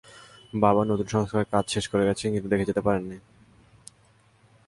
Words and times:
বাবা 0.63 0.81
নতুন 0.89 1.07
সংস্করণের 1.13 1.51
কাজ 1.53 1.65
শেষ 1.73 1.85
করে 1.91 2.03
গেছেন, 2.09 2.27
কিন্তু 2.33 2.49
দেখে 2.51 2.69
যেতে 2.69 2.81
পারেননি। 2.87 3.17